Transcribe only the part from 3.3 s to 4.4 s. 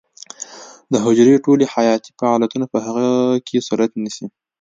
کې صورت نیسي.